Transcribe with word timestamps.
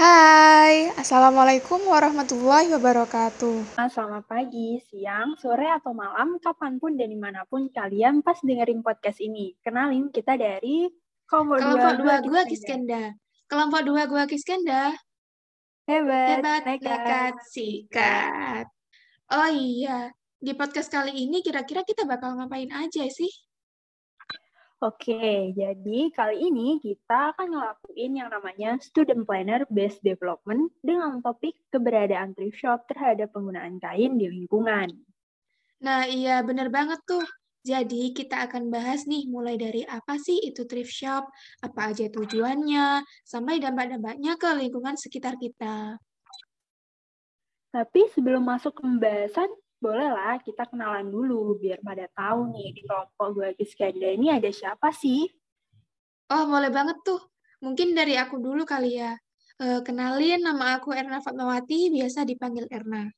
Hai, 0.00 0.88
Assalamualaikum 0.96 1.76
warahmatullahi 1.84 2.72
wabarakatuh. 2.72 3.76
Selamat 3.92 4.24
pagi, 4.24 4.80
siang, 4.88 5.36
sore, 5.36 5.68
atau 5.68 5.92
malam, 5.92 6.40
kapan 6.40 6.80
pun 6.80 6.96
dan 6.96 7.12
di 7.12 7.20
mana 7.20 7.44
pun 7.44 7.68
kalian 7.68 8.24
pas 8.24 8.40
dengerin 8.40 8.80
podcast 8.80 9.20
ini. 9.20 9.52
Kenalin, 9.60 10.08
kita 10.08 10.40
dari 10.40 10.88
Kelompok, 11.28 11.60
Kelompok 11.60 11.92
2 12.00 12.32
Gua 12.32 12.42
Kiskenda. 12.48 13.12
Kelompok 13.44 13.80
2 13.84 14.08
Gua 14.08 14.24
Kiskenda. 14.24 14.96
Hebat, 15.84 16.28
Hebat, 16.40 16.60
nekat, 16.64 16.80
nekat 16.80 17.34
sikat. 17.52 18.64
Oh 19.36 19.52
iya, 19.52 20.08
di 20.40 20.56
podcast 20.56 20.88
kali 20.88 21.12
ini 21.12 21.44
kira-kira 21.44 21.84
kita 21.84 22.08
bakal 22.08 22.40
ngapain 22.40 22.72
aja 22.72 23.04
sih? 23.04 23.28
Oke, 24.80 25.52
jadi 25.52 26.08
kali 26.08 26.40
ini 26.40 26.80
kita 26.80 27.36
akan 27.36 27.52
ngelakuin 27.52 28.16
yang 28.16 28.32
namanya 28.32 28.80
Student 28.80 29.28
Planner 29.28 29.68
Based 29.68 30.00
Development 30.00 30.72
dengan 30.80 31.20
topik 31.20 31.52
keberadaan 31.68 32.32
thrift 32.32 32.64
shop 32.64 32.88
terhadap 32.88 33.28
penggunaan 33.36 33.76
kain 33.76 34.16
di 34.16 34.32
lingkungan. 34.32 34.88
Nah 35.84 36.08
iya, 36.08 36.40
bener 36.40 36.72
banget 36.72 36.96
tuh. 37.04 37.20
Jadi 37.60 38.16
kita 38.16 38.48
akan 38.48 38.72
bahas 38.72 39.04
nih 39.04 39.28
mulai 39.28 39.60
dari 39.60 39.84
apa 39.84 40.16
sih 40.16 40.40
itu 40.48 40.64
thrift 40.64 40.96
shop, 40.96 41.28
apa 41.60 41.92
aja 41.92 42.08
tujuannya, 42.08 43.04
sampai 43.20 43.60
dampak-dampaknya 43.60 44.40
ke 44.40 44.48
lingkungan 44.64 44.96
sekitar 44.96 45.36
kita. 45.36 46.00
Tapi 47.68 48.00
sebelum 48.16 48.48
masuk 48.48 48.80
ke 48.80 48.82
pembahasan, 48.82 49.52
bolehlah 49.80 50.36
kita 50.44 50.68
kenalan 50.68 51.08
dulu 51.08 51.56
biar 51.56 51.80
pada 51.80 52.04
tahu 52.12 52.52
nih 52.52 52.68
di 52.76 52.84
kelompok 52.84 53.28
gue 53.32 53.48
Kiskanda 53.56 54.12
ini 54.12 54.28
ada 54.28 54.52
siapa 54.52 54.92
sih? 54.92 55.24
Oh, 56.30 56.44
boleh 56.46 56.68
banget 56.70 57.00
tuh. 57.02 57.18
Mungkin 57.64 57.96
dari 57.96 58.14
aku 58.14 58.38
dulu 58.38 58.62
kali 58.68 59.00
ya. 59.00 59.16
E, 59.56 59.80
kenalin, 59.82 60.44
nama 60.44 60.78
aku 60.78 60.94
Erna 60.94 61.18
Fatmawati, 61.18 61.90
biasa 61.90 62.22
dipanggil 62.28 62.68
Erna. 62.70 63.08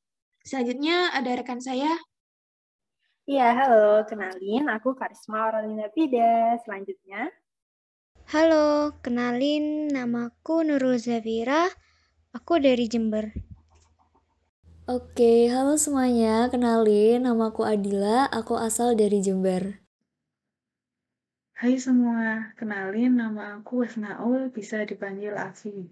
Selanjutnya 0.43 1.13
ada 1.13 1.31
rekan 1.35 1.61
saya. 1.61 1.93
Iya, 3.29 3.55
halo. 3.55 4.03
Kenalin, 4.09 4.67
aku 4.67 4.99
Karisma 4.99 5.51
Oralina 5.51 5.87
Pida. 5.93 6.59
Selanjutnya. 6.67 7.31
Halo, 8.33 8.97
kenalin 9.05 9.93
namaku 9.93 10.67
Nurul 10.67 10.99
Zafira. 10.99 11.71
Aku 12.35 12.59
dari 12.59 12.89
Jember. 12.91 13.52
Oke, 14.91 15.47
halo 15.47 15.79
semuanya. 15.79 16.51
Kenalin, 16.51 17.23
namaku 17.23 17.63
Adila. 17.63 18.27
Aku 18.27 18.59
asal 18.59 18.99
dari 18.99 19.23
Jember. 19.23 19.79
Hai 21.55 21.79
semua, 21.79 22.51
kenalin 22.59 23.15
nama 23.15 23.63
aku 23.63 23.87
Wasnaul, 23.87 24.51
bisa 24.51 24.83
dipanggil 24.83 25.39
Afi. 25.39 25.87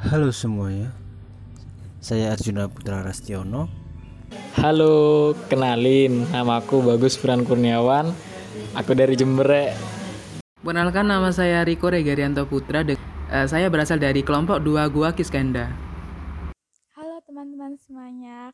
Halo 0.00 0.32
semuanya, 0.32 0.96
saya 2.00 2.32
Arjuna 2.32 2.72
Putra 2.72 3.04
Rastiono. 3.04 3.68
Halo, 4.56 5.36
kenalin, 5.52 6.24
nama 6.32 6.64
aku 6.64 6.80
Bagus 6.80 7.20
Puran 7.20 7.44
Kurniawan. 7.44 8.16
Aku 8.72 8.96
dari 8.96 9.12
Jember. 9.12 9.76
Perkenalkan 10.64 11.04
nama 11.04 11.28
saya 11.28 11.60
Riko 11.68 11.92
Regarianto 11.92 12.48
Putra. 12.48 12.80
Uh, 12.80 13.44
saya 13.44 13.68
berasal 13.68 14.00
dari 14.00 14.24
kelompok 14.24 14.56
2 14.64 14.88
Gua 14.88 15.12
Kiskenda 15.12 15.91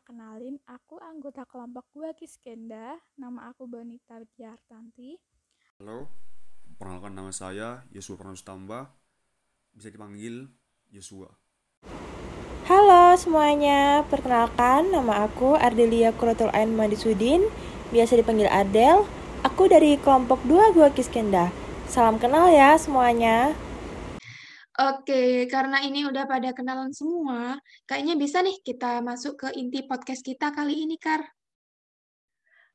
kenalin 0.03 0.55
aku 0.63 0.95
anggota 1.03 1.43
kelompok 1.43 1.83
gua 1.91 2.15
Kiskenda, 2.15 2.95
nama 3.19 3.51
aku 3.51 3.67
Bonita 3.67 4.15
Widyartanti. 4.15 5.19
Halo, 5.79 6.07
perkenalkan 6.79 7.15
nama 7.15 7.31
saya 7.35 7.83
Yosua 7.91 8.15
Pranustamba, 8.15 8.91
bisa 9.75 9.91
dipanggil 9.91 10.47
Yosua. 10.91 11.31
Halo 12.69 13.17
semuanya, 13.17 14.05
perkenalkan 14.07 14.93
nama 14.93 15.25
aku 15.27 15.57
Ardelia 15.57 16.13
Kuratul 16.15 16.53
Ain 16.53 16.77
Madisudin, 16.77 17.43
biasa 17.91 18.15
dipanggil 18.19 18.47
Adel. 18.47 19.03
Aku 19.43 19.71
dari 19.71 19.95
kelompok 19.99 20.43
2 20.47 20.75
Gua 20.75 20.91
Kiskenda. 20.91 21.51
Salam 21.89 22.21
kenal 22.21 22.51
ya 22.51 22.77
semuanya. 22.77 23.55
Oke, 24.79 25.43
karena 25.51 25.83
ini 25.83 26.07
udah 26.07 26.23
pada 26.23 26.55
kenalan 26.55 26.95
semua, 26.95 27.59
kayaknya 27.83 28.15
bisa 28.15 28.39
nih 28.39 28.63
kita 28.63 29.03
masuk 29.03 29.35
ke 29.35 29.47
inti 29.59 29.83
podcast 29.83 30.23
kita 30.23 30.55
kali 30.55 30.87
ini, 30.87 30.95
Kar. 30.95 31.19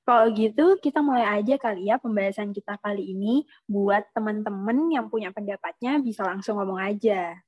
Kalau 0.04 0.28
gitu, 0.37 0.76
kita 0.84 1.00
mulai 1.00 1.41
aja 1.41 1.56
kali 1.56 1.88
ya 1.88 1.97
pembahasan 1.97 2.53
kita 2.53 2.76
kali 2.84 3.16
ini. 3.16 3.48
Buat 3.64 4.12
teman-teman 4.12 4.93
yang 4.93 5.09
punya 5.09 5.32
pendapatnya, 5.32 5.97
bisa 5.97 6.28
langsung 6.28 6.60
ngomong 6.60 6.76
aja. 6.76 7.41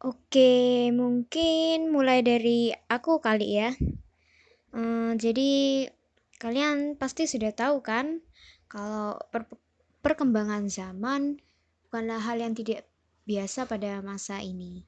Oke, 0.00 0.88
mungkin 0.96 1.92
mulai 1.92 2.24
dari 2.24 2.72
aku 2.72 3.20
kali 3.20 3.60
ya. 3.60 3.76
Hmm, 4.72 5.20
jadi, 5.20 5.84
kalian 6.40 6.96
pasti 6.96 7.28
sudah 7.28 7.52
tahu 7.52 7.84
kan, 7.84 8.24
kalau 8.72 9.20
per 9.28 9.44
perkembangan 10.00 10.64
zaman 10.72 11.36
bukanlah 11.84 12.24
hal 12.24 12.40
yang 12.40 12.56
tidak 12.56 12.88
biasa 13.24 13.64
pada 13.64 14.00
masa 14.04 14.40
ini. 14.44 14.84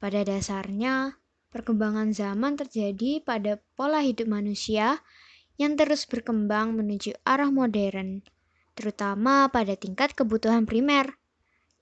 Pada 0.00 0.24
dasarnya, 0.24 1.20
perkembangan 1.52 2.10
zaman 2.16 2.56
terjadi 2.56 3.20
pada 3.20 3.60
pola 3.76 4.00
hidup 4.00 4.26
manusia 4.26 5.04
yang 5.60 5.76
terus 5.76 6.08
berkembang 6.08 6.74
menuju 6.74 7.12
arah 7.22 7.52
modern, 7.52 8.24
terutama 8.72 9.52
pada 9.52 9.76
tingkat 9.76 10.16
kebutuhan 10.16 10.64
primer, 10.64 11.20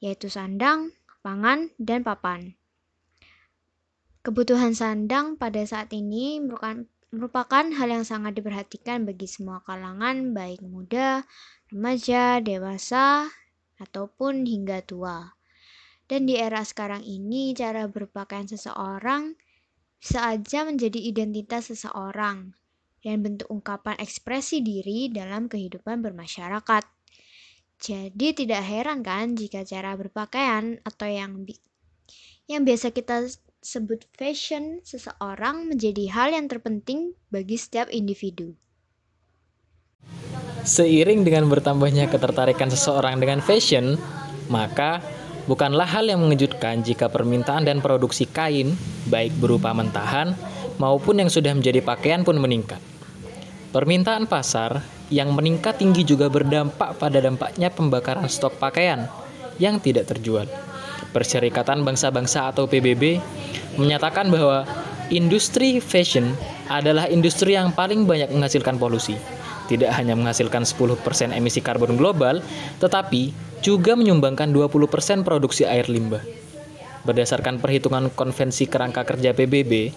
yaitu 0.02 0.26
sandang, 0.26 0.90
pangan, 1.22 1.70
dan 1.78 2.02
papan. 2.02 2.58
Kebutuhan 4.20 4.76
sandang 4.76 5.40
pada 5.40 5.64
saat 5.64 5.94
ini 5.96 6.44
merupakan, 6.44 6.84
merupakan 7.08 7.64
hal 7.72 7.88
yang 7.88 8.04
sangat 8.04 8.36
diperhatikan 8.36 9.08
bagi 9.08 9.24
semua 9.24 9.64
kalangan, 9.64 10.36
baik 10.36 10.60
muda, 10.60 11.24
remaja, 11.72 12.42
dewasa, 12.44 13.32
ataupun 13.80 14.44
hingga 14.44 14.84
tua. 14.84 15.39
Dan 16.10 16.26
di 16.26 16.34
era 16.34 16.66
sekarang 16.66 17.06
ini, 17.06 17.54
cara 17.54 17.86
berpakaian 17.86 18.50
seseorang 18.50 19.38
bisa 20.02 20.26
aja 20.26 20.66
menjadi 20.66 20.98
identitas 20.98 21.70
seseorang 21.70 22.50
dan 23.06 23.22
bentuk 23.22 23.46
ungkapan 23.46 23.94
ekspresi 24.02 24.58
diri 24.58 25.06
dalam 25.14 25.46
kehidupan 25.46 26.02
bermasyarakat. 26.02 26.82
Jadi 27.78 28.28
tidak 28.34 28.62
heran 28.66 29.06
kan 29.06 29.38
jika 29.38 29.62
cara 29.62 29.94
berpakaian 29.94 30.82
atau 30.82 31.06
yang 31.06 31.46
bi 31.46 31.54
yang 32.50 32.66
biasa 32.66 32.90
kita 32.90 33.30
sebut 33.62 34.02
fashion 34.18 34.82
seseorang 34.82 35.70
menjadi 35.70 36.10
hal 36.10 36.34
yang 36.34 36.50
terpenting 36.50 37.14
bagi 37.30 37.54
setiap 37.54 37.86
individu. 37.94 38.58
Seiring 40.66 41.22
dengan 41.22 41.46
bertambahnya 41.46 42.10
ketertarikan 42.10 42.68
seseorang 42.68 43.16
dengan 43.16 43.40
fashion, 43.40 43.96
maka 44.52 45.00
Bukanlah 45.50 45.82
hal 45.82 46.06
yang 46.06 46.22
mengejutkan 46.22 46.86
jika 46.86 47.10
permintaan 47.10 47.66
dan 47.66 47.82
produksi 47.82 48.22
kain, 48.22 48.78
baik 49.10 49.34
berupa 49.42 49.74
mentahan 49.74 50.38
maupun 50.78 51.18
yang 51.18 51.26
sudah 51.26 51.50
menjadi 51.50 51.82
pakaian 51.82 52.22
pun 52.22 52.38
meningkat. 52.38 52.78
Permintaan 53.74 54.30
pasar 54.30 54.78
yang 55.10 55.34
meningkat 55.34 55.82
tinggi 55.82 56.06
juga 56.06 56.30
berdampak 56.30 56.94
pada 57.02 57.18
dampaknya 57.18 57.66
pembakaran 57.66 58.30
stok 58.30 58.62
pakaian 58.62 59.10
yang 59.58 59.82
tidak 59.82 60.06
terjual. 60.06 60.46
Perserikatan 61.10 61.82
Bangsa-Bangsa 61.82 62.54
atau 62.54 62.70
PBB 62.70 63.18
menyatakan 63.74 64.30
bahwa 64.30 64.62
industri 65.10 65.82
fashion 65.82 66.30
adalah 66.70 67.10
industri 67.10 67.58
yang 67.58 67.74
paling 67.74 68.06
banyak 68.06 68.30
menghasilkan 68.30 68.78
polusi. 68.78 69.18
Tidak 69.66 69.90
hanya 69.98 70.14
menghasilkan 70.14 70.62
10% 70.62 71.34
emisi 71.34 71.58
karbon 71.58 71.98
global, 71.98 72.38
tetapi 72.78 73.49
juga 73.60 73.96
menyumbangkan 73.96 74.48
20% 74.52 75.24
produksi 75.24 75.68
air 75.68 75.88
limbah. 75.88 76.24
Berdasarkan 77.04 77.60
perhitungan 77.60 78.12
konvensi 78.12 78.68
kerangka 78.68 79.08
kerja 79.08 79.32
PBB 79.32 79.92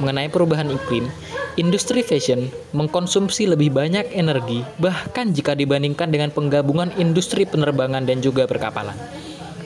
mengenai 0.00 0.28
perubahan 0.28 0.68
iklim, 0.72 1.08
industri 1.56 2.04
fashion 2.04 2.48
mengkonsumsi 2.76 3.48
lebih 3.48 3.72
banyak 3.72 4.12
energi 4.12 4.64
bahkan 4.76 5.32
jika 5.32 5.56
dibandingkan 5.56 6.12
dengan 6.12 6.32
penggabungan 6.32 6.92
industri 7.00 7.48
penerbangan 7.48 8.04
dan 8.04 8.20
juga 8.20 8.44
perkapalan. 8.44 8.96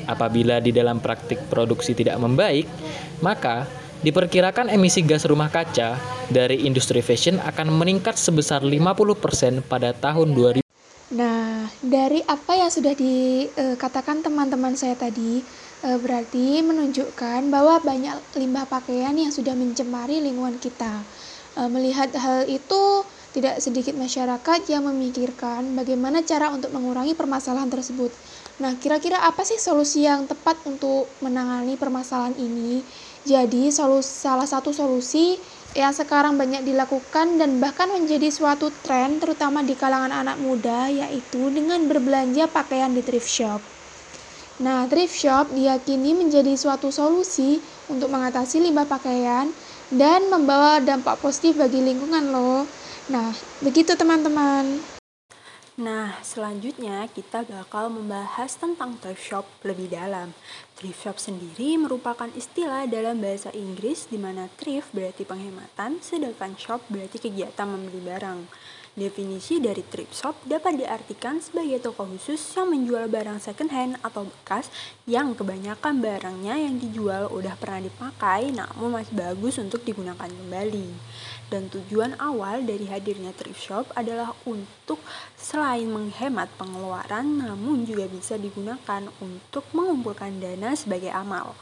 Apabila 0.06 0.58
di 0.58 0.74
dalam 0.74 0.98
praktik 0.98 1.38
produksi 1.46 1.94
tidak 1.94 2.18
membaik, 2.18 2.66
maka 3.22 3.66
diperkirakan 4.02 4.72
emisi 4.72 5.04
gas 5.06 5.28
rumah 5.28 5.52
kaca 5.52 5.98
dari 6.32 6.66
industri 6.66 6.98
fashion 7.04 7.38
akan 7.42 7.70
meningkat 7.70 8.18
sebesar 8.18 8.64
50% 8.64 9.62
pada 9.66 9.94
tahun 9.94 10.34
2000. 10.34 10.69
Nah, 11.10 11.66
dari 11.82 12.22
apa 12.22 12.54
yang 12.54 12.70
sudah 12.70 12.94
dikatakan 12.94 14.22
teman-teman 14.22 14.78
saya 14.78 14.94
tadi, 14.94 15.42
eh, 15.82 15.98
berarti 15.98 16.62
menunjukkan 16.62 17.50
bahwa 17.50 17.82
banyak 17.82 18.14
limbah 18.38 18.70
pakaian 18.70 19.18
yang 19.18 19.34
sudah 19.34 19.58
mencemari 19.58 20.22
lingkungan 20.22 20.62
kita. 20.62 21.02
Eh, 21.58 21.66
melihat 21.66 22.14
hal 22.14 22.46
itu, 22.46 23.02
tidak 23.34 23.58
sedikit 23.58 23.94
masyarakat 23.98 24.70
yang 24.70 24.86
memikirkan 24.86 25.74
bagaimana 25.74 26.22
cara 26.22 26.54
untuk 26.54 26.70
mengurangi 26.70 27.18
permasalahan 27.18 27.70
tersebut. 27.70 28.14
Nah, 28.62 28.78
kira-kira 28.78 29.18
apa 29.22 29.42
sih 29.42 29.58
solusi 29.58 30.06
yang 30.06 30.30
tepat 30.30 30.62
untuk 30.62 31.10
menangani 31.18 31.74
permasalahan 31.74 32.38
ini? 32.38 32.86
Jadi, 33.26 33.74
solusi, 33.74 34.26
salah 34.26 34.46
satu 34.46 34.70
solusi 34.70 35.42
yang 35.70 35.94
sekarang 35.94 36.34
banyak 36.34 36.66
dilakukan 36.66 37.38
dan 37.38 37.62
bahkan 37.62 37.86
menjadi 37.94 38.26
suatu 38.26 38.74
tren 38.82 39.22
terutama 39.22 39.62
di 39.62 39.78
kalangan 39.78 40.10
anak 40.10 40.42
muda 40.42 40.90
yaitu 40.90 41.46
dengan 41.54 41.86
berbelanja 41.86 42.50
pakaian 42.50 42.90
di 42.90 43.06
thrift 43.06 43.30
shop. 43.30 43.62
Nah, 44.60 44.84
thrift 44.90 45.16
shop 45.16 45.54
diyakini 45.54 46.12
menjadi 46.12 46.52
suatu 46.58 46.92
solusi 46.92 47.62
untuk 47.88 48.12
mengatasi 48.12 48.60
limbah 48.60 48.84
pakaian 48.84 49.48
dan 49.88 50.28
membawa 50.28 50.82
dampak 50.82 51.16
positif 51.22 51.56
bagi 51.56 51.80
lingkungan 51.80 52.28
loh. 52.28 52.68
Nah, 53.08 53.32
begitu 53.64 53.96
teman-teman. 53.96 54.99
Nah, 55.80 56.12
selanjutnya 56.20 57.08
kita 57.08 57.40
bakal 57.48 57.88
membahas 57.88 58.52
tentang 58.52 59.00
thrift 59.00 59.24
shop 59.24 59.48
lebih 59.64 59.88
dalam. 59.88 60.36
Thrift 60.76 61.00
shop 61.00 61.16
sendiri 61.16 61.80
merupakan 61.80 62.28
istilah 62.36 62.84
dalam 62.84 63.16
bahasa 63.16 63.48
Inggris 63.56 64.04
di 64.04 64.20
mana 64.20 64.52
thrift 64.60 64.92
berarti 64.92 65.24
penghematan, 65.24 66.04
sedangkan 66.04 66.52
shop 66.60 66.84
berarti 66.92 67.16
kegiatan 67.16 67.64
membeli 67.64 67.96
barang. 68.04 68.44
Definisi 69.00 69.56
dari 69.64 69.80
thrift 69.80 70.12
shop 70.12 70.44
dapat 70.44 70.76
diartikan 70.76 71.40
sebagai 71.40 71.80
toko 71.80 72.04
khusus 72.04 72.36
yang 72.52 72.68
menjual 72.68 73.08
barang 73.08 73.40
second 73.40 73.72
hand 73.72 73.96
atau 74.04 74.28
bekas 74.28 74.68
yang 75.08 75.32
kebanyakan 75.32 76.04
barangnya 76.04 76.60
yang 76.60 76.76
dijual 76.76 77.32
udah 77.32 77.56
pernah 77.56 77.88
dipakai 77.88 78.52
namun 78.52 79.00
masih 79.00 79.16
bagus 79.16 79.56
untuk 79.56 79.80
digunakan 79.88 80.28
kembali. 80.28 80.92
Dan 81.48 81.72
tujuan 81.72 82.20
awal 82.20 82.68
dari 82.68 82.92
hadirnya 82.92 83.32
thrift 83.32 83.64
shop 83.64 83.88
adalah 83.96 84.36
untuk 84.44 85.00
selain 85.32 85.88
menghemat 85.88 86.52
pengeluaran 86.60 87.40
namun 87.40 87.88
juga 87.88 88.04
bisa 88.04 88.36
digunakan 88.36 89.08
untuk 89.24 89.64
mengumpulkan 89.72 90.44
dana 90.44 90.76
sebagai 90.76 91.08
amal. 91.08 91.56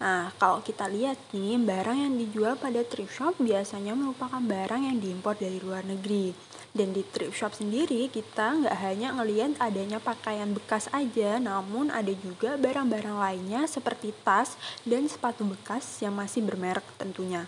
Nah, 0.00 0.32
kalau 0.40 0.64
kita 0.64 0.88
lihat 0.88 1.20
nih, 1.36 1.60
barang 1.60 1.98
yang 2.08 2.16
dijual 2.16 2.56
pada 2.56 2.80
thrift 2.80 3.20
shop 3.20 3.36
biasanya 3.36 3.92
merupakan 3.92 4.40
barang 4.40 4.88
yang 4.88 4.96
diimpor 4.96 5.36
dari 5.36 5.60
luar 5.60 5.84
negeri. 5.84 6.32
Dan 6.72 6.96
di 6.96 7.04
thrift 7.04 7.36
shop 7.36 7.52
sendiri 7.52 8.08
kita 8.08 8.64
nggak 8.64 8.76
hanya 8.80 9.12
ngelihat 9.12 9.60
adanya 9.60 10.00
pakaian 10.00 10.56
bekas 10.56 10.88
aja, 10.96 11.36
namun 11.36 11.92
ada 11.92 12.16
juga 12.16 12.56
barang-barang 12.56 13.18
lainnya 13.20 13.68
seperti 13.68 14.16
tas 14.24 14.56
dan 14.88 15.04
sepatu 15.04 15.44
bekas 15.44 15.84
yang 16.00 16.16
masih 16.16 16.48
bermerek 16.48 16.86
tentunya. 16.96 17.44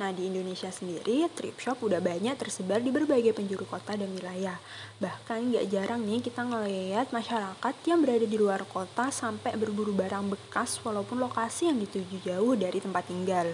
Nah, 0.00 0.08
di 0.08 0.24
Indonesia 0.24 0.72
sendiri, 0.72 1.28
thrift 1.36 1.60
shop 1.60 1.84
udah 1.84 2.00
banyak 2.00 2.32
tersebar 2.40 2.80
di 2.80 2.88
berbagai 2.88 3.36
penjuru 3.36 3.68
kota 3.68 3.92
dan 3.92 4.08
wilayah. 4.16 4.56
Bahkan 4.96 5.52
nggak 5.52 5.68
jarang 5.68 6.00
nih 6.08 6.24
kita 6.24 6.48
ngeliat 6.48 7.12
masyarakat 7.12 7.74
yang 7.84 8.00
berada 8.00 8.24
di 8.24 8.36
luar 8.40 8.64
kota 8.64 9.12
sampai 9.12 9.52
berburu 9.60 9.92
barang 9.92 10.32
bekas 10.32 10.80
walaupun 10.80 11.20
lokasi 11.20 11.68
yang 11.68 11.76
dituju 11.76 12.24
jauh 12.24 12.56
dari 12.56 12.80
tempat 12.80 13.04
tinggal. 13.04 13.52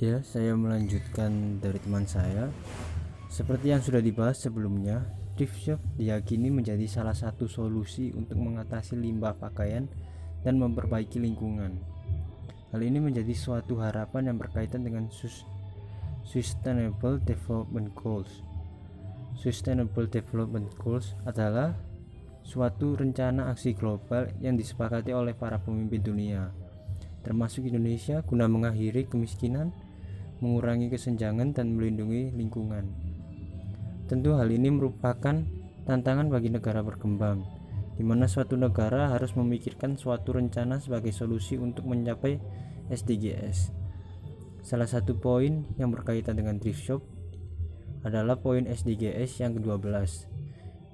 Ya, 0.00 0.24
saya 0.24 0.56
melanjutkan 0.56 1.60
dari 1.60 1.76
teman 1.76 2.08
saya. 2.08 2.48
Seperti 3.28 3.76
yang 3.76 3.84
sudah 3.84 4.00
dibahas 4.00 4.40
sebelumnya, 4.40 5.04
thrift 5.36 5.60
shop 5.60 5.80
diyakini 6.00 6.48
menjadi 6.48 6.88
salah 6.88 7.12
satu 7.12 7.44
solusi 7.44 8.08
untuk 8.16 8.40
mengatasi 8.40 8.96
limbah 8.96 9.36
pakaian 9.36 9.84
dan 10.40 10.56
memperbaiki 10.56 11.20
lingkungan. 11.20 11.99
Hal 12.70 12.86
ini 12.86 13.02
menjadi 13.02 13.34
suatu 13.34 13.82
harapan 13.82 14.30
yang 14.30 14.38
berkaitan 14.38 14.86
dengan 14.86 15.10
Sustainable 16.22 17.18
Development 17.18 17.90
Goals. 17.98 18.46
Sustainable 19.34 20.06
Development 20.06 20.70
Goals 20.78 21.18
adalah 21.26 21.74
suatu 22.46 22.94
rencana 22.94 23.50
aksi 23.50 23.74
global 23.74 24.30
yang 24.38 24.54
disepakati 24.54 25.10
oleh 25.10 25.34
para 25.34 25.58
pemimpin 25.58 25.98
dunia, 25.98 26.54
termasuk 27.26 27.66
Indonesia, 27.66 28.22
guna 28.22 28.46
mengakhiri 28.46 29.10
kemiskinan, 29.10 29.74
mengurangi 30.38 30.94
kesenjangan, 30.94 31.50
dan 31.50 31.74
melindungi 31.74 32.30
lingkungan. 32.38 32.86
Tentu, 34.06 34.38
hal 34.38 34.46
ini 34.46 34.70
merupakan 34.70 35.42
tantangan 35.90 36.26
bagi 36.30 36.54
negara 36.54 36.86
berkembang 36.86 37.59
di 38.00 38.04
mana 38.08 38.24
suatu 38.24 38.56
negara 38.56 39.12
harus 39.12 39.36
memikirkan 39.36 40.00
suatu 40.00 40.32
rencana 40.32 40.80
sebagai 40.80 41.12
solusi 41.12 41.60
untuk 41.60 41.84
mencapai 41.84 42.40
SDGs. 42.88 43.76
Salah 44.64 44.88
satu 44.88 45.20
poin 45.20 45.68
yang 45.76 45.92
berkaitan 45.92 46.40
dengan 46.40 46.56
thrift 46.56 46.80
shop 46.80 47.04
adalah 48.00 48.40
poin 48.40 48.64
SDGs 48.64 49.44
yang 49.44 49.52
ke-12, 49.60 49.84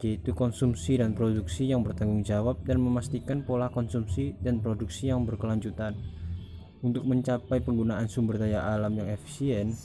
yaitu 0.02 0.34
konsumsi 0.34 0.98
dan 0.98 1.14
produksi 1.14 1.70
yang 1.70 1.86
bertanggung 1.86 2.26
jawab 2.26 2.58
dan 2.66 2.82
memastikan 2.82 3.46
pola 3.46 3.70
konsumsi 3.70 4.34
dan 4.42 4.58
produksi 4.58 5.06
yang 5.06 5.22
berkelanjutan. 5.22 5.94
Untuk 6.82 7.06
mencapai 7.06 7.62
penggunaan 7.62 8.10
sumber 8.10 8.42
daya 8.42 8.66
alam 8.66 8.98
yang 8.98 9.06
efisien, 9.14 9.78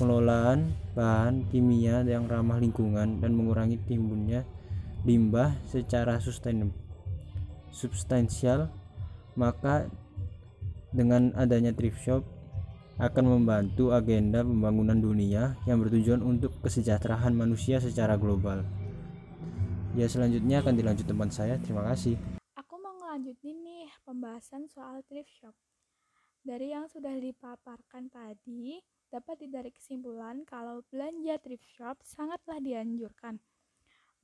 pengelolaan 0.00 0.72
bahan 0.96 1.44
kimia 1.52 2.00
yang 2.08 2.24
ramah 2.24 2.56
lingkungan 2.56 3.20
dan 3.20 3.36
mengurangi 3.36 3.76
timbulnya 3.84 4.48
limbah 5.04 5.52
secara 5.68 6.16
substansial 7.70 8.72
maka 9.36 9.88
dengan 10.94 11.34
adanya 11.36 11.74
thrift 11.76 12.00
shop 12.00 12.24
akan 13.02 13.24
membantu 13.26 13.90
agenda 13.90 14.46
pembangunan 14.46 14.94
dunia 14.94 15.58
yang 15.66 15.82
bertujuan 15.82 16.22
untuk 16.22 16.54
kesejahteraan 16.62 17.34
manusia 17.34 17.82
secara 17.82 18.14
global. 18.14 18.62
Ya 19.98 20.06
selanjutnya 20.06 20.62
akan 20.62 20.74
dilanjut 20.78 21.06
teman 21.06 21.30
saya. 21.30 21.58
Terima 21.58 21.82
kasih. 21.90 22.14
Aku 22.54 22.78
mau 22.78 22.94
ngelanjutin 23.02 23.66
nih 23.66 23.90
pembahasan 24.06 24.70
soal 24.70 25.02
thrift 25.10 25.30
shop. 25.42 25.54
Dari 26.46 26.70
yang 26.70 26.86
sudah 26.86 27.18
dipaparkan 27.18 28.10
tadi, 28.14 28.78
dapat 29.10 29.42
ditarik 29.42 29.74
kesimpulan 29.74 30.46
kalau 30.46 30.86
belanja 30.90 31.34
thrift 31.42 31.66
shop 31.74 31.98
sangatlah 32.06 32.62
dianjurkan. 32.62 33.42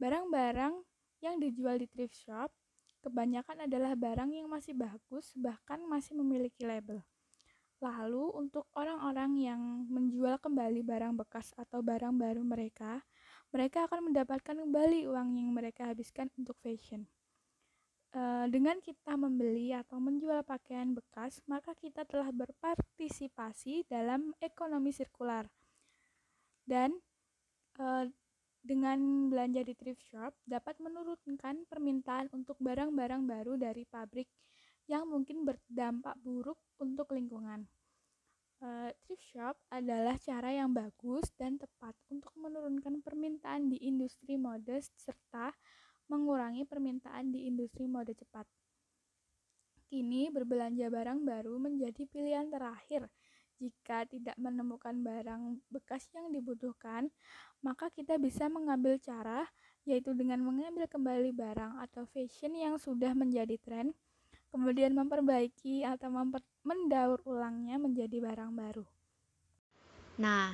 Barang-barang 0.01 0.81
yang 1.21 1.37
dijual 1.37 1.77
di 1.77 1.85
thrift 1.85 2.17
shop 2.17 2.49
kebanyakan 3.05 3.69
adalah 3.69 3.93
barang 3.93 4.33
yang 4.33 4.49
masih 4.49 4.73
bagus, 4.73 5.37
bahkan 5.37 5.77
masih 5.85 6.17
memiliki 6.17 6.65
label. 6.65 7.05
Lalu, 7.85 8.33
untuk 8.33 8.65
orang-orang 8.73 9.37
yang 9.37 9.61
menjual 9.93 10.41
kembali 10.41 10.81
barang 10.85 11.21
bekas 11.21 11.53
atau 11.57 11.85
barang 11.85 12.17
baru 12.17 12.41
mereka, 12.41 13.05
mereka 13.53 13.89
akan 13.89 14.13
mendapatkan 14.13 14.57
kembali 14.57 15.05
uang 15.09 15.37
yang 15.37 15.53
mereka 15.53 15.89
habiskan 15.89 16.33
untuk 16.37 16.57
fashion. 16.65 17.05
E, 18.13 18.49
dengan 18.53 18.81
kita 18.85 19.17
membeli 19.21 19.73
atau 19.73 19.97
menjual 19.97 20.45
pakaian 20.45 20.93
bekas, 20.93 21.45
maka 21.45 21.77
kita 21.77 22.05
telah 22.05 22.29
berpartisipasi 22.33 23.89
dalam 23.89 24.37
ekonomi 24.45 24.93
sirkular. 24.93 25.49
Dan 26.69 27.01
e, 27.81 28.13
dengan 28.61 29.33
belanja 29.33 29.65
di 29.65 29.73
thrift 29.73 30.05
shop 30.13 30.37
dapat 30.45 30.77
menurunkan 30.79 31.65
permintaan 31.65 32.29
untuk 32.37 32.61
barang-barang 32.61 33.25
baru 33.25 33.57
dari 33.57 33.89
pabrik 33.89 34.29
yang 34.85 35.09
mungkin 35.09 35.49
berdampak 35.49 36.19
buruk 36.21 36.61
untuk 36.77 37.11
lingkungan. 37.17 37.65
Uh, 38.61 38.93
thrift 39.01 39.25
shop 39.33 39.57
adalah 39.73 40.21
cara 40.21 40.53
yang 40.53 40.77
bagus 40.77 41.33
dan 41.41 41.57
tepat 41.57 41.97
untuk 42.13 42.37
menurunkan 42.37 43.01
permintaan 43.01 43.73
di 43.73 43.81
industri 43.81 44.37
mode 44.37 44.77
serta 44.93 45.49
mengurangi 46.13 46.69
permintaan 46.69 47.33
di 47.33 47.49
industri 47.49 47.89
mode 47.89 48.13
cepat. 48.13 48.45
Kini 49.89 50.29
berbelanja 50.29 50.93
barang 50.93 51.25
baru 51.25 51.57
menjadi 51.57 52.05
pilihan 52.05 52.53
terakhir 52.53 53.09
jika 53.61 54.09
tidak 54.09 54.33
menemukan 54.41 54.97
barang 55.05 55.61
bekas 55.69 56.09
yang 56.17 56.33
dibutuhkan, 56.33 57.13
maka 57.61 57.93
kita 57.93 58.17
bisa 58.17 58.49
mengambil 58.49 58.97
cara 58.97 59.45
yaitu 59.85 60.17
dengan 60.17 60.41
mengambil 60.41 60.89
kembali 60.89 61.33
barang 61.37 61.81
atau 61.85 62.09
fashion 62.09 62.57
yang 62.57 62.77
sudah 62.81 63.13
menjadi 63.13 63.61
tren, 63.61 63.93
kemudian 64.49 64.97
memperbaiki 64.97 65.85
atau 65.85 66.09
memper 66.09 66.41
mendaur 66.65 67.21
ulangnya 67.25 67.81
menjadi 67.81 68.21
barang 68.21 68.53
baru. 68.53 68.85
Nah, 70.21 70.53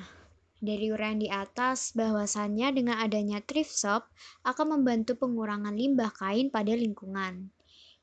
dari 0.63 0.87
uraian 0.91 1.19
di 1.19 1.27
atas, 1.27 1.91
bahwasannya 1.91 2.71
dengan 2.71 2.97
adanya 3.03 3.43
thrift 3.43 3.75
shop 3.75 4.07
akan 4.47 4.79
membantu 4.79 5.19
pengurangan 5.19 5.75
limbah 5.75 6.11
kain 6.15 6.47
pada 6.47 6.71
lingkungan 6.71 7.51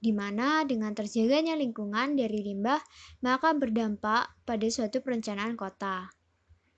di 0.04 0.12
mana 0.12 0.68
dengan 0.68 0.92
terjaganya 0.92 1.56
lingkungan 1.56 2.12
dari 2.12 2.44
limbah 2.44 2.84
maka 3.25 3.56
berdampak 3.56 4.37
pada 4.44 4.68
suatu 4.68 5.00
perencanaan 5.00 5.56
kota. 5.56 6.12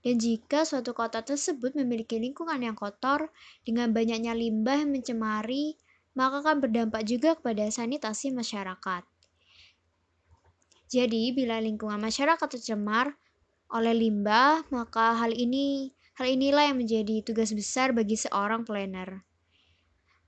Dan 0.06 0.22
jika 0.22 0.62
suatu 0.62 0.94
kota 0.94 1.26
tersebut 1.26 1.74
memiliki 1.74 2.22
lingkungan 2.22 2.62
yang 2.62 2.78
kotor 2.78 3.34
dengan 3.66 3.90
banyaknya 3.90 4.38
limbah 4.38 4.86
yang 4.86 4.94
mencemari, 4.94 5.74
maka 6.14 6.46
akan 6.46 6.62
berdampak 6.62 7.02
juga 7.02 7.34
kepada 7.34 7.66
sanitasi 7.66 8.30
masyarakat. 8.30 9.02
Jadi, 10.86 11.34
bila 11.34 11.58
lingkungan 11.58 11.98
masyarakat 11.98 12.46
tercemar 12.46 13.18
oleh 13.66 13.90
limbah, 13.90 14.62
maka 14.70 15.18
hal 15.18 15.34
ini 15.34 15.90
hal 16.14 16.30
inilah 16.30 16.70
yang 16.70 16.78
menjadi 16.78 17.26
tugas 17.26 17.50
besar 17.50 17.90
bagi 17.90 18.14
seorang 18.14 18.62
planner. 18.62 19.26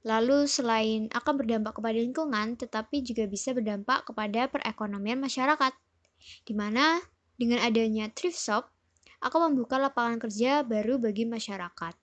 Lalu 0.07 0.47
selain 0.47 1.11
akan 1.11 1.35
berdampak 1.35 1.79
kepada 1.83 1.99
lingkungan, 1.99 2.55
tetapi 2.55 3.03
juga 3.03 3.27
bisa 3.27 3.51
berdampak 3.51 4.07
kepada 4.07 4.47
perekonomian 4.47 5.19
masyarakat. 5.19 5.75
Di 6.47 6.55
mana 6.55 7.03
dengan 7.35 7.63
adanya 7.63 8.11
thrift 8.15 8.39
shop 8.39 8.71
akan 9.23 9.51
membuka 9.51 9.79
lapangan 9.79 10.23
kerja 10.23 10.63
baru 10.63 11.03
bagi 11.03 11.27
masyarakat. 11.27 11.95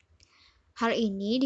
Hal 0.76 0.92
ini 0.92 1.40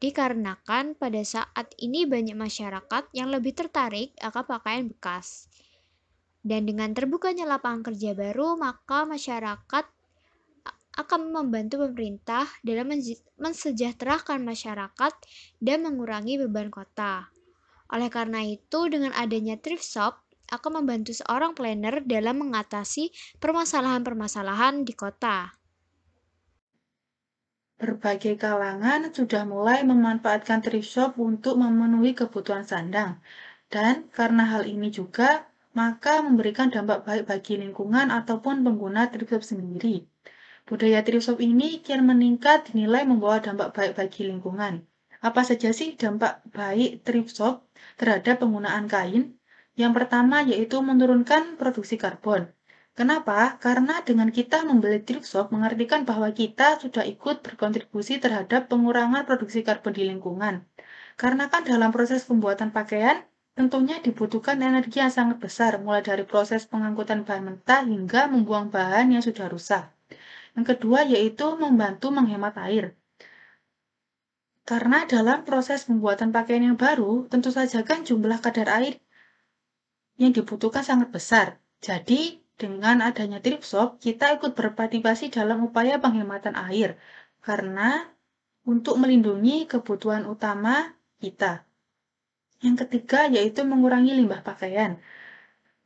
dikarenakan 0.00 0.96
pada 0.96 1.22
saat 1.24 1.76
ini 1.76 2.08
banyak 2.08 2.32
masyarakat 2.32 3.12
yang 3.12 3.28
lebih 3.28 3.52
tertarik 3.52 4.16
akan 4.24 4.44
pakaian 4.48 4.88
bekas. 4.88 5.52
Dan 6.40 6.64
dengan 6.64 6.94
terbukanya 6.96 7.44
lapangan 7.44 7.92
kerja 7.92 8.16
baru, 8.16 8.56
maka 8.56 9.04
masyarakat 9.04 9.84
akan 10.96 11.32
membantu 11.32 11.84
pemerintah 11.84 12.48
dalam 12.64 12.88
mensejahterakan 13.36 14.40
masyarakat 14.40 15.12
dan 15.60 15.78
mengurangi 15.84 16.40
beban 16.40 16.72
kota. 16.72 17.28
Oleh 17.92 18.10
karena 18.10 18.42
itu, 18.42 18.88
dengan 18.90 19.12
adanya 19.14 19.60
thrift 19.60 19.84
shop 19.84 20.18
akan 20.50 20.82
membantu 20.82 21.12
seorang 21.14 21.52
planner 21.52 22.02
dalam 22.02 22.42
mengatasi 22.42 23.12
permasalahan-permasalahan 23.38 24.82
di 24.82 24.94
kota. 24.94 25.54
Berbagai 27.76 28.40
kalangan 28.40 29.12
sudah 29.12 29.44
mulai 29.44 29.84
memanfaatkan 29.84 30.64
thrift 30.64 30.88
shop 30.88 31.20
untuk 31.20 31.60
memenuhi 31.60 32.16
kebutuhan 32.16 32.64
sandang. 32.64 33.20
Dan 33.68 34.08
karena 34.08 34.48
hal 34.48 34.64
ini 34.64 34.88
juga, 34.88 35.44
maka 35.76 36.24
memberikan 36.24 36.72
dampak 36.72 37.04
baik 37.04 37.28
bagi 37.28 37.60
lingkungan 37.60 38.08
ataupun 38.08 38.64
pengguna 38.64 39.12
thrift 39.12 39.36
shop 39.36 39.44
sendiri. 39.44 40.08
Budaya 40.66 41.06
thrift 41.06 41.30
shop 41.30 41.38
ini 41.38 41.78
kian 41.78 42.02
meningkat 42.02 42.74
dinilai 42.74 43.06
membawa 43.06 43.38
dampak 43.38 43.70
baik 43.70 43.92
bagi 43.94 44.26
lingkungan. 44.26 44.82
Apa 45.22 45.46
saja 45.46 45.70
sih 45.70 45.94
dampak 45.94 46.42
baik 46.50 47.06
thrift 47.06 47.38
shop 47.38 47.62
terhadap 47.94 48.42
penggunaan 48.42 48.90
kain? 48.90 49.38
Yang 49.78 49.92
pertama 49.94 50.42
yaitu 50.42 50.82
menurunkan 50.82 51.54
produksi 51.54 51.94
karbon. 51.94 52.50
Kenapa? 52.98 53.62
Karena 53.62 54.02
dengan 54.02 54.34
kita 54.34 54.66
membeli 54.66 55.06
thrift 55.06 55.30
shop 55.30 55.54
mengartikan 55.54 56.02
bahwa 56.02 56.34
kita 56.34 56.82
sudah 56.82 57.06
ikut 57.06 57.46
berkontribusi 57.46 58.18
terhadap 58.18 58.66
pengurangan 58.66 59.22
produksi 59.22 59.62
karbon 59.62 59.94
di 59.94 60.02
lingkungan. 60.10 60.66
Karena 61.14 61.46
kan 61.46 61.62
dalam 61.62 61.94
proses 61.94 62.26
pembuatan 62.26 62.74
pakaian, 62.74 63.22
tentunya 63.54 64.02
dibutuhkan 64.02 64.58
energi 64.58 64.98
yang 64.98 65.14
sangat 65.14 65.38
besar, 65.38 65.78
mulai 65.78 66.02
dari 66.02 66.26
proses 66.26 66.66
pengangkutan 66.66 67.22
bahan 67.22 67.54
mentah 67.54 67.86
hingga 67.86 68.26
membuang 68.26 68.66
bahan 68.74 69.14
yang 69.14 69.22
sudah 69.22 69.46
rusak. 69.46 69.95
Yang 70.56 70.66
kedua 70.72 71.04
yaitu 71.04 71.46
membantu 71.60 72.08
menghemat 72.08 72.56
air. 72.64 72.96
Karena 74.66 75.06
dalam 75.06 75.46
proses 75.46 75.86
pembuatan 75.86 76.34
pakaian 76.34 76.64
yang 76.64 76.80
baru, 76.80 77.30
tentu 77.30 77.54
saja 77.54 77.86
kan 77.86 78.02
jumlah 78.02 78.42
kadar 78.42 78.66
air 78.82 78.98
yang 80.16 80.32
dibutuhkan 80.32 80.82
sangat 80.82 81.12
besar. 81.12 81.60
Jadi, 81.78 82.40
dengan 82.56 83.04
adanya 83.04 83.38
thrift 83.44 83.68
shop, 83.68 84.00
kita 84.00 84.40
ikut 84.40 84.56
berpartisipasi 84.56 85.28
dalam 85.28 85.60
upaya 85.62 86.00
penghematan 86.00 86.56
air 86.56 86.96
karena 87.44 88.08
untuk 88.64 88.98
melindungi 88.98 89.68
kebutuhan 89.68 90.24
utama 90.26 90.96
kita. 91.20 91.68
Yang 92.64 92.88
ketiga 92.88 93.28
yaitu 93.28 93.62
mengurangi 93.62 94.16
limbah 94.16 94.40
pakaian. 94.40 94.96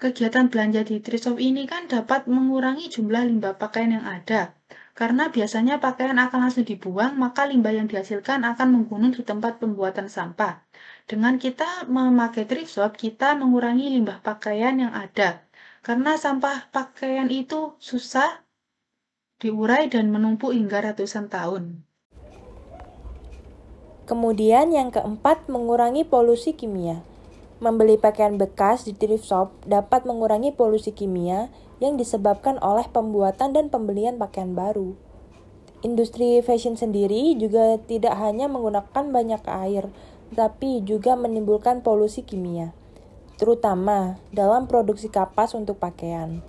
Kegiatan 0.00 0.48
belanja 0.48 0.86
di 0.86 1.02
thrift 1.02 1.26
shop 1.28 1.36
ini 1.36 1.66
kan 1.68 1.90
dapat 1.90 2.24
mengurangi 2.30 2.88
jumlah 2.88 3.28
limbah 3.28 3.58
pakaian 3.58 4.00
yang 4.00 4.06
ada. 4.06 4.56
Karena 4.92 5.30
biasanya 5.30 5.78
pakaian 5.78 6.18
akan 6.18 6.48
langsung 6.50 6.66
dibuang, 6.66 7.16
maka 7.16 7.46
limbah 7.46 7.72
yang 7.72 7.86
dihasilkan 7.86 8.42
akan 8.44 8.68
menggunung 8.74 9.14
di 9.16 9.22
tempat 9.24 9.62
pembuatan 9.62 10.10
sampah. 10.10 10.66
Dengan 11.06 11.40
kita 11.40 11.88
memakai 11.88 12.44
thrift 12.44 12.74
shop, 12.74 12.98
kita 12.98 13.38
mengurangi 13.38 13.90
limbah 13.96 14.20
pakaian 14.20 14.76
yang 14.76 14.92
ada 14.92 15.46
karena 15.80 16.20
sampah 16.20 16.68
pakaian 16.68 17.32
itu 17.32 17.72
susah 17.80 18.44
diurai 19.40 19.88
dan 19.88 20.12
menumpuk 20.12 20.52
hingga 20.52 20.92
ratusan 20.92 21.32
tahun. 21.32 21.80
Kemudian 24.04 24.74
yang 24.74 24.92
keempat, 24.92 25.48
mengurangi 25.48 26.04
polusi 26.04 26.52
kimia. 26.52 27.00
Membeli 27.60 27.96
pakaian 27.96 28.36
bekas 28.36 28.84
di 28.84 28.92
thrift 28.92 29.28
shop 29.28 29.52
dapat 29.64 30.04
mengurangi 30.04 30.52
polusi 30.52 30.92
kimia 30.92 31.48
yang 31.80 31.98
disebabkan 31.98 32.60
oleh 32.62 32.86
pembuatan 32.86 33.56
dan 33.56 33.72
pembelian 33.72 34.20
pakaian 34.20 34.54
baru. 34.54 34.94
Industri 35.80 36.38
fashion 36.44 36.76
sendiri 36.76 37.34
juga 37.40 37.80
tidak 37.80 38.14
hanya 38.20 38.46
menggunakan 38.46 39.04
banyak 39.10 39.42
air, 39.48 39.88
tapi 40.36 40.84
juga 40.84 41.16
menimbulkan 41.16 41.80
polusi 41.80 42.22
kimia 42.22 42.76
terutama 43.40 44.20
dalam 44.36 44.68
produksi 44.68 45.08
kapas 45.08 45.56
untuk 45.56 45.80
pakaian. 45.80 46.44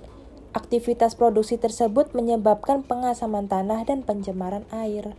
Aktivitas 0.52 1.16
produksi 1.16 1.56
tersebut 1.56 2.12
menyebabkan 2.12 2.84
pengasaman 2.84 3.48
tanah 3.48 3.88
dan 3.88 4.04
pencemaran 4.04 4.68
air. 4.76 5.16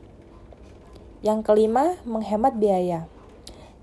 Yang 1.25 1.49
kelima, 1.49 1.97
menghemat 2.05 2.61
biaya. 2.61 3.09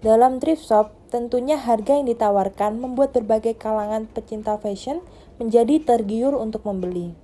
Dalam 0.05 0.37
thrift 0.37 0.69
shop, 0.69 0.93
tentunya 1.09 1.57
harga 1.57 1.97
yang 1.97 2.07
ditawarkan 2.07 2.77
membuat 2.77 3.17
berbagai 3.17 3.57
kalangan 3.57 4.05
pecinta 4.05 4.55
fashion 4.61 5.01
menjadi 5.41 5.81
tergiur 5.81 6.37
untuk 6.37 6.63
membeli. 6.69 7.17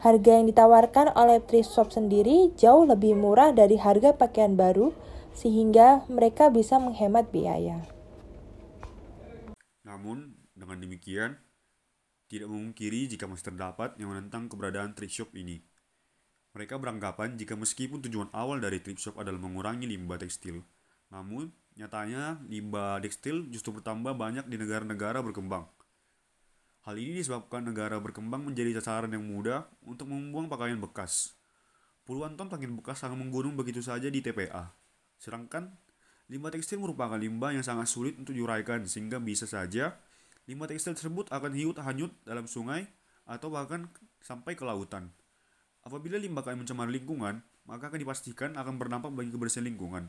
Harga 0.00 0.40
yang 0.40 0.48
ditawarkan 0.48 1.12
oleh 1.12 1.44
thrift 1.44 1.76
shop 1.76 1.92
sendiri 1.92 2.54
jauh 2.56 2.88
lebih 2.88 3.12
murah 3.18 3.52
dari 3.52 3.76
harga 3.76 4.16
pakaian 4.16 4.56
baru, 4.56 4.96
sehingga 5.36 6.08
mereka 6.08 6.48
bisa 6.48 6.80
menghemat 6.80 7.28
biaya. 7.28 7.84
Namun, 9.84 10.40
dengan 10.56 10.80
demikian, 10.80 11.36
tidak 12.30 12.48
memungkiri 12.48 13.10
jika 13.12 13.26
masih 13.28 13.52
terdapat 13.52 13.98
yang 13.98 14.14
menentang 14.14 14.48
keberadaan 14.48 14.96
thrift 14.96 15.20
shop 15.20 15.34
ini. 15.36 15.60
Mereka 16.56 16.78
beranggapan 16.78 17.36
jika 17.36 17.54
meskipun 17.58 18.00
tujuan 18.06 18.30
awal 18.32 18.62
dari 18.62 18.80
thrift 18.80 19.04
shop 19.04 19.20
adalah 19.20 19.42
mengurangi 19.42 19.84
limbah 19.84 20.16
tekstil, 20.16 20.62
namun 21.12 21.52
nyatanya 21.80 22.36
limbah 22.44 23.00
tekstil 23.00 23.48
justru 23.48 23.72
bertambah 23.80 24.12
banyak 24.12 24.44
di 24.44 24.60
negara-negara 24.60 25.24
berkembang. 25.24 25.64
Hal 26.84 26.96
ini 27.00 27.16
disebabkan 27.24 27.64
negara 27.64 27.96
berkembang 27.96 28.44
menjadi 28.44 28.76
sasaran 28.76 29.08
yang 29.08 29.24
mudah 29.24 29.64
untuk 29.80 30.12
membuang 30.12 30.52
pakaian 30.52 30.76
bekas. 30.76 31.32
Puluhan 32.04 32.36
ton 32.36 32.52
pakaian 32.52 32.76
bekas 32.76 33.00
sangat 33.00 33.16
menggunung 33.16 33.56
begitu 33.56 33.80
saja 33.80 34.12
di 34.12 34.20
TPA. 34.20 34.76
Sedangkan 35.16 35.72
Limbah 36.30 36.54
tekstil 36.54 36.78
merupakan 36.78 37.18
limbah 37.18 37.50
yang 37.50 37.66
sangat 37.66 37.90
sulit 37.90 38.14
untuk 38.14 38.38
diuraikan 38.38 38.86
sehingga 38.86 39.18
bisa 39.18 39.50
saja 39.50 39.98
limbah 40.46 40.70
tekstil 40.70 40.94
tersebut 40.94 41.26
akan 41.26 41.58
hiut 41.58 41.74
hanyut 41.82 42.14
dalam 42.22 42.46
sungai 42.46 42.86
atau 43.26 43.50
bahkan 43.50 43.90
sampai 44.22 44.54
ke 44.54 44.62
lautan. 44.62 45.10
Apabila 45.82 46.22
limbah 46.22 46.46
kain 46.46 46.54
mencemari 46.54 47.02
lingkungan, 47.02 47.42
maka 47.66 47.90
akan 47.90 47.98
dipastikan 47.98 48.54
akan 48.54 48.78
berdampak 48.78 49.10
bagi 49.10 49.34
kebersihan 49.34 49.66
lingkungan. 49.66 50.06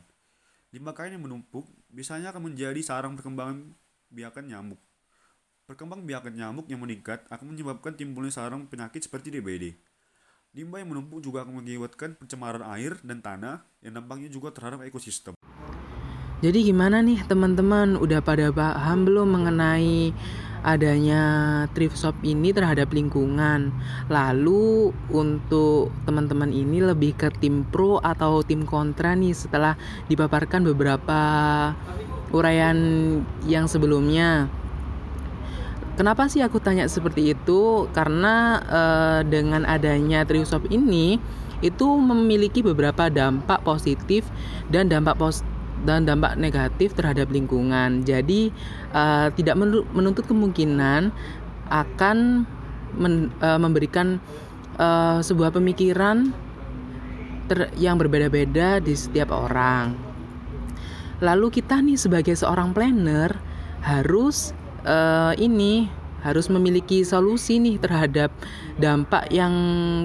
Limbah 0.72 0.96
kain 0.96 1.12
yang 1.12 1.20
menumpuk 1.20 1.68
biasanya 1.92 2.32
akan 2.32 2.48
menjadi 2.48 2.80
sarang 2.80 3.12
perkembangan 3.12 3.76
biakan 4.08 4.44
nyamuk. 4.48 4.80
Perkembang 5.68 6.08
biakan 6.08 6.32
nyamuk 6.32 6.66
yang 6.72 6.80
meningkat 6.80 7.28
akan 7.28 7.52
menyebabkan 7.52 7.92
timbulnya 7.92 8.32
sarang 8.32 8.64
penyakit 8.64 9.04
seperti 9.04 9.28
DBD. 9.28 9.76
Limbah 10.56 10.80
yang 10.80 10.96
menumpuk 10.96 11.20
juga 11.20 11.44
akan 11.44 11.60
mengakibatkan 11.60 12.16
pencemaran 12.16 12.64
air 12.72 12.96
dan 13.04 13.20
tanah 13.20 13.60
yang 13.84 14.00
dampaknya 14.00 14.32
juga 14.32 14.48
terhadap 14.48 14.80
ekosistem. 14.88 15.36
Jadi 16.42 16.74
gimana 16.74 16.98
nih 17.06 17.22
teman-teman 17.30 17.94
udah 17.94 18.18
pada 18.18 18.50
paham 18.50 19.06
belum 19.06 19.30
mengenai 19.30 20.10
adanya 20.66 21.22
thrift 21.70 21.94
shop 21.94 22.18
ini 22.26 22.50
terhadap 22.50 22.90
lingkungan. 22.90 23.70
Lalu 24.10 24.90
untuk 25.14 25.94
teman-teman 26.02 26.50
ini 26.50 26.82
lebih 26.82 27.14
ke 27.14 27.30
tim 27.38 27.62
pro 27.62 28.02
atau 28.02 28.42
tim 28.42 28.66
kontra 28.66 29.14
nih 29.14 29.38
setelah 29.38 29.78
dipaparkan 30.10 30.66
beberapa 30.66 31.20
uraian 32.34 32.74
yang 33.46 33.70
sebelumnya. 33.70 34.50
Kenapa 35.94 36.26
sih 36.26 36.42
aku 36.42 36.58
tanya 36.58 36.90
seperti 36.90 37.38
itu? 37.38 37.86
Karena 37.94 38.58
uh, 38.66 39.20
dengan 39.22 39.62
adanya 39.62 40.26
thrift 40.26 40.50
shop 40.50 40.66
ini 40.74 41.22
itu 41.62 41.86
memiliki 42.02 42.66
beberapa 42.66 43.06
dampak 43.06 43.62
positif 43.62 44.26
dan 44.66 44.90
dampak 44.90 45.14
positif 45.14 45.51
dan 45.82 46.06
dampak 46.06 46.38
negatif 46.38 46.94
terhadap 46.94 47.30
lingkungan. 47.30 48.06
Jadi 48.06 48.54
uh, 48.94 49.28
tidak 49.34 49.58
menuntut 49.92 50.24
kemungkinan 50.26 51.10
akan 51.70 52.46
men, 52.98 53.30
uh, 53.42 53.58
memberikan 53.58 54.22
uh, 54.78 55.18
sebuah 55.20 55.54
pemikiran 55.54 56.30
ter, 57.50 57.72
yang 57.78 57.98
berbeda-beda 57.98 58.78
di 58.78 58.94
setiap 58.94 59.34
orang. 59.34 59.94
Lalu 61.22 61.54
kita 61.54 61.78
nih 61.78 61.98
sebagai 61.98 62.34
seorang 62.34 62.74
planner 62.74 63.38
harus 63.82 64.50
uh, 64.86 65.34
ini 65.38 65.86
harus 66.22 66.46
memiliki 66.46 67.02
solusi 67.02 67.58
nih 67.58 67.82
terhadap 67.82 68.30
dampak 68.78 69.26
yang 69.34 69.54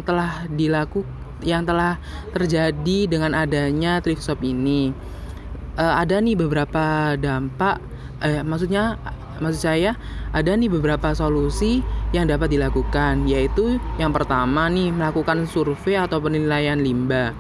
telah 0.01 0.50
dilakukan 0.50 1.05
yang 1.46 1.62
telah 1.69 2.01
terjadi 2.34 3.05
dengan 3.05 3.38
adanya 3.38 4.01
thrift 4.01 4.25
shop 4.25 4.41
ini 4.41 4.89
uh, 5.77 5.93
ada 6.01 6.19
nih 6.19 6.36
beberapa 6.36 7.15
dampak 7.15 7.79
eh 8.17 8.41
maksudnya 8.41 8.98
maksud 9.38 9.62
saya 9.62 9.93
ada 10.34 10.57
nih 10.57 10.74
beberapa 10.74 11.13
solusi 11.13 11.86
yang 12.12 12.25
dapat 12.25 12.50
dilakukan 12.50 13.29
yaitu 13.29 13.77
yang 14.01 14.10
pertama 14.10 14.65
nih 14.67 14.89
melakukan 14.89 15.46
survei 15.46 16.01
atau 16.01 16.17
penilaian 16.17 16.81
limbah 16.81 17.38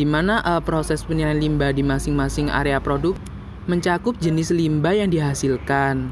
di 0.00 0.08
mana 0.08 0.40
uh, 0.40 0.60
proses 0.64 1.04
penilaian 1.04 1.36
limbah 1.36 1.76
di 1.76 1.84
masing-masing 1.84 2.48
area 2.48 2.80
produk 2.80 3.12
mencakup 3.68 4.16
jenis 4.16 4.52
limbah 4.52 4.96
yang 4.96 5.12
dihasilkan 5.12 6.08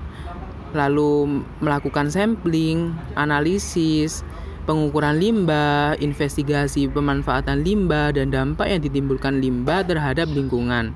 lalu 0.75 1.47
melakukan 1.63 2.11
sampling, 2.11 2.93
analisis, 3.15 4.27
pengukuran 4.67 5.23
limbah, 5.23 5.95
investigasi 6.03 6.91
pemanfaatan 6.91 7.63
limbah 7.63 8.11
dan 8.11 8.35
dampak 8.35 8.69
yang 8.69 8.83
ditimbulkan 8.83 9.39
limbah 9.39 9.87
terhadap 9.87 10.27
lingkungan. 10.29 10.93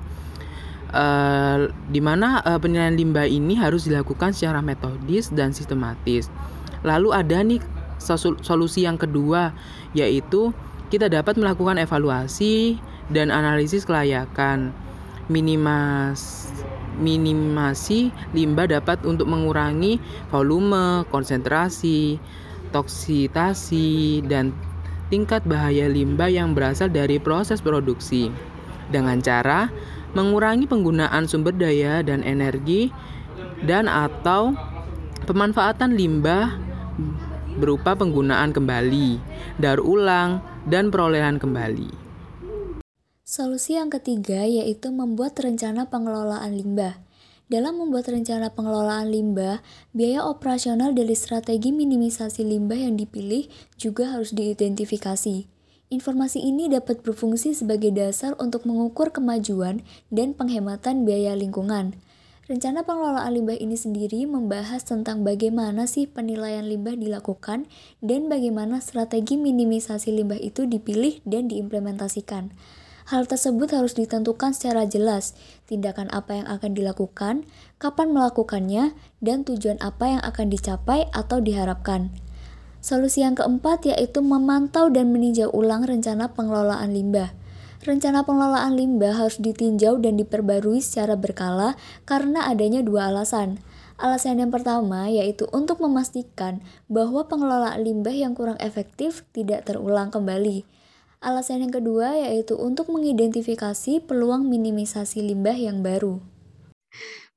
Uh, 0.88 1.68
di 1.92 2.00
mana 2.00 2.40
uh, 2.49 2.57
penilaian 2.57 2.97
limbah 2.97 3.28
ini 3.28 3.52
harus 3.61 3.85
dilakukan 3.85 4.33
secara 4.33 4.64
metodis 4.64 5.28
dan 5.28 5.52
sistematis. 5.52 6.33
Lalu 6.80 7.12
ada 7.12 7.45
nih 7.45 7.61
solusi 8.40 8.88
yang 8.88 8.97
kedua 8.97 9.52
yaitu 9.92 10.54
kita 10.88 11.12
dapat 11.12 11.37
melakukan 11.37 11.76
evaluasi 11.76 12.80
dan 13.12 13.28
analisis 13.28 13.85
kelayakan. 13.85 14.73
Minimas 15.28 16.49
minimasi 16.99 18.11
limbah 18.35 18.66
dapat 18.66 19.04
untuk 19.07 19.30
mengurangi 19.30 20.02
volume, 20.33 21.07
konsentrasi, 21.12 22.18
toksitasi, 22.75 24.25
dan 24.26 24.50
tingkat 25.09 25.45
bahaya 25.47 25.87
limbah 25.87 26.28
yang 26.28 26.52
berasal 26.52 26.90
dari 26.90 27.23
proses 27.23 27.62
produksi. 27.62 28.33
Dengan 28.88 29.21
cara 29.21 29.68
mengurangi 30.18 30.66
penggunaan 30.66 31.30
sumber 31.30 31.54
daya 31.54 32.02
dan 32.02 32.26
energi 32.26 32.90
dan 33.62 33.87
atau 33.87 34.50
pemanfaatan 35.30 35.94
limbah 35.94 36.58
berupa 37.58 37.94
penggunaan 37.94 38.50
kembali, 38.50 39.22
daur 39.62 39.78
ulang, 39.78 40.42
dan 40.66 40.90
perolehan 40.90 41.38
kembali. 41.38 41.90
Solusi 43.22 43.78
yang 43.78 43.92
ketiga 43.92 44.42
yaitu 44.42 44.90
membuat 44.90 45.38
rencana 45.38 45.87
pengelolaan 45.87 46.58
limbah. 46.58 46.98
Dalam 47.48 47.80
membuat 47.80 48.08
rencana 48.12 48.52
pengelolaan 48.52 49.08
limbah, 49.08 49.64
biaya 49.96 50.20
operasional 50.25 50.92
dari 50.92 51.16
strategi 51.16 51.72
minimisasi 51.72 52.44
limbah 52.44 52.76
yang 52.76 53.00
dipilih 53.00 53.48
juga 53.80 54.12
harus 54.12 54.37
diidentifikasi. 54.37 55.57
Informasi 55.88 56.45
ini 56.45 56.68
dapat 56.68 57.00
berfungsi 57.00 57.57
sebagai 57.57 57.88
dasar 57.88 58.37
untuk 58.37 58.68
mengukur 58.68 59.09
kemajuan 59.09 59.80
dan 60.12 60.37
penghematan 60.37 61.09
biaya 61.09 61.33
lingkungan. 61.33 61.97
Rencana 62.45 62.85
pengelolaan 62.85 63.33
limbah 63.33 63.57
ini 63.57 63.73
sendiri 63.73 64.28
membahas 64.28 64.85
tentang 64.85 65.25
bagaimana 65.25 65.88
sih 65.88 66.04
penilaian 66.04 66.68
limbah 66.68 66.92
dilakukan 66.92 67.64
dan 68.04 68.28
bagaimana 68.28 68.85
strategi 68.85 69.40
minimisasi 69.40 70.12
limbah 70.12 70.37
itu 70.37 70.68
dipilih 70.68 71.25
dan 71.25 71.49
diimplementasikan. 71.49 72.52
Hal 73.09 73.25
tersebut 73.25 73.73
harus 73.73 73.97
ditentukan 73.97 74.52
secara 74.52 74.85
jelas, 74.85 75.33
tindakan 75.64 76.12
apa 76.12 76.37
yang 76.37 76.49
akan 76.52 76.76
dilakukan, 76.76 77.49
kapan 77.80 78.12
melakukannya, 78.12 78.92
dan 79.25 79.49
tujuan 79.49 79.80
apa 79.80 80.04
yang 80.12 80.21
akan 80.21 80.52
dicapai 80.52 81.09
atau 81.16 81.40
diharapkan. 81.40 82.12
Solusi 82.88 83.21
yang 83.21 83.37
keempat 83.37 83.85
yaitu 83.85 84.25
memantau 84.25 84.88
dan 84.88 85.12
meninjau 85.12 85.52
ulang 85.52 85.85
rencana 85.85 86.33
pengelolaan 86.33 86.88
limbah. 86.97 87.37
Rencana 87.85 88.25
pengelolaan 88.25 88.80
limbah 88.80 89.12
harus 89.12 89.37
ditinjau 89.37 90.00
dan 90.00 90.16
diperbarui 90.16 90.80
secara 90.80 91.12
berkala 91.12 91.76
karena 92.09 92.49
adanya 92.49 92.80
dua 92.80 93.12
alasan. 93.12 93.61
Alasan 94.01 94.40
yang 94.40 94.48
pertama 94.48 95.05
yaitu 95.12 95.44
untuk 95.53 95.85
memastikan 95.85 96.64
bahwa 96.88 97.29
pengelolaan 97.29 97.85
limbah 97.85 98.16
yang 98.16 98.33
kurang 98.33 98.57
efektif 98.57 99.20
tidak 99.37 99.68
terulang 99.68 100.09
kembali. 100.09 100.64
Alasan 101.20 101.68
yang 101.68 101.77
kedua 101.77 102.16
yaitu 102.16 102.57
untuk 102.57 102.88
mengidentifikasi 102.88 104.01
peluang 104.01 104.48
minimisasi 104.48 105.20
limbah 105.29 105.61
yang 105.61 105.85
baru. 105.85 106.24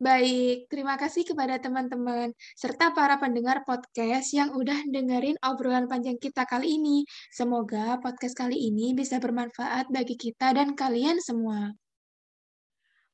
Baik, 0.01 0.65
terima 0.65 0.97
kasih 0.97 1.21
kepada 1.21 1.61
teman-teman 1.61 2.33
serta 2.57 2.89
para 2.89 3.21
pendengar 3.21 3.61
podcast 3.61 4.33
yang 4.33 4.49
udah 4.57 4.89
dengerin 4.89 5.37
obrolan 5.45 5.85
panjang 5.85 6.17
kita 6.17 6.41
kali 6.49 6.81
ini. 6.81 7.05
Semoga 7.29 8.01
podcast 8.01 8.33
kali 8.33 8.57
ini 8.57 8.97
bisa 8.97 9.21
bermanfaat 9.21 9.93
bagi 9.93 10.17
kita 10.17 10.57
dan 10.57 10.73
kalian 10.73 11.21
semua. 11.21 11.77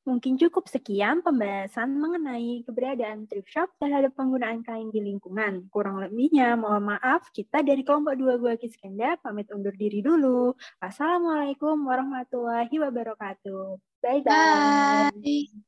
Mungkin 0.08 0.40
cukup 0.40 0.64
sekian 0.72 1.20
pembahasan 1.20 1.92
mengenai 1.92 2.64
keberadaan 2.64 3.28
thrift 3.28 3.52
shop 3.52 3.68
terhadap 3.76 4.16
penggunaan 4.16 4.64
kain 4.64 4.88
di 4.88 5.04
lingkungan. 5.04 5.68
Kurang 5.68 6.00
lebihnya, 6.00 6.56
mohon 6.56 6.96
maaf, 6.96 7.28
kita 7.36 7.60
dari 7.60 7.84
kelompok 7.84 8.16
2 8.16 8.40
Gua 8.40 8.56
Kiskenda 8.56 9.20
pamit 9.20 9.52
undur 9.52 9.76
diri 9.76 10.00
dulu. 10.00 10.56
Wassalamualaikum 10.80 11.84
warahmatullahi 11.84 12.72
wabarakatuh. 12.72 13.76
Bye-bye. 14.00 15.12
Bye. 15.12 15.67